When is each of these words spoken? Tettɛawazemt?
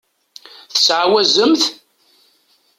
Tettɛawazemt? 0.71 1.63